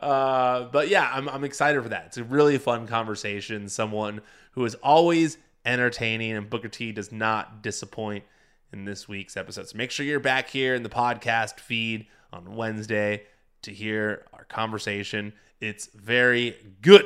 [0.00, 2.06] Uh, but yeah, I'm, I'm excited for that.
[2.06, 3.68] It's a really fun conversation.
[3.68, 4.20] Someone
[4.52, 8.24] who is always entertaining, and Booker T does not disappoint
[8.72, 9.68] in this week's episode.
[9.68, 13.24] So make sure you're back here in the podcast feed on Wednesday
[13.62, 15.32] to hear our conversation.
[15.60, 17.04] It's very good.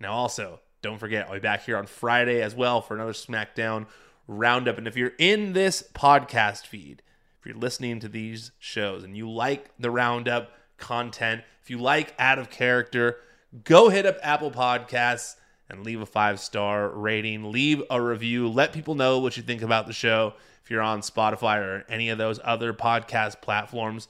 [0.00, 3.86] Now, also, don't forget, I'll be back here on Friday as well for another SmackDown
[4.26, 4.78] roundup.
[4.78, 7.02] And if you're in this podcast feed,
[7.40, 12.14] if you're listening to these shows and you like the roundup content, if you like
[12.18, 13.16] out of character,
[13.64, 15.36] go hit up Apple Podcasts
[15.68, 19.62] and leave a five star rating, leave a review, let people know what you think
[19.62, 20.34] about the show.
[20.62, 24.08] If you're on Spotify or any of those other podcast platforms,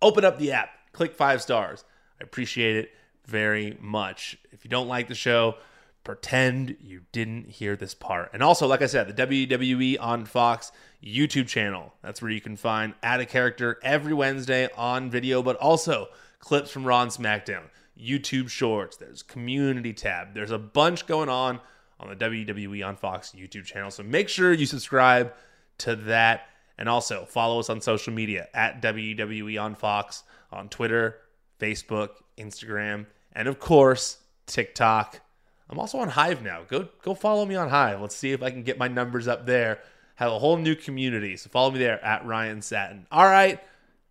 [0.00, 1.84] open up the app, click five stars.
[2.20, 2.90] I appreciate it
[3.26, 4.38] very much.
[4.50, 5.56] If you don't like the show,
[6.04, 8.30] pretend you didn't hear this part.
[8.32, 11.94] And also, like I said, the WWE on Fox YouTube channel.
[12.02, 16.08] That's where you can find Out of Character every Wednesday on video, but also
[16.38, 17.62] clips from Raw and SmackDown,
[17.98, 18.96] YouTube Shorts.
[18.96, 20.34] There's Community tab.
[20.34, 21.60] There's a bunch going on
[22.00, 23.90] on the WWE on Fox YouTube channel.
[23.90, 25.32] So make sure you subscribe
[25.78, 26.48] to that.
[26.78, 31.18] And also follow us on social media at WWE on Fox on Twitter,
[31.62, 35.20] Facebook, Instagram, and of course, TikTok.
[35.70, 36.62] I'm also on Hive now.
[36.68, 38.00] Go go follow me on Hive.
[38.00, 39.78] Let's see if I can get my numbers up there.
[40.16, 41.36] Have a whole new community.
[41.36, 43.06] So follow me there at Ryan Satin.
[43.10, 43.60] All right.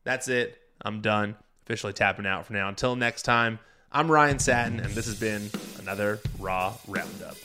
[0.03, 0.57] That's it.
[0.81, 1.35] I'm done.
[1.65, 2.69] Officially tapping out for now.
[2.69, 3.59] Until next time,
[3.91, 5.49] I'm Ryan Satin, and this has been
[5.79, 7.35] another Raw Roundup.